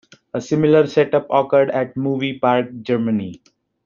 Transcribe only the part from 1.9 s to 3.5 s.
Movie Park Germany.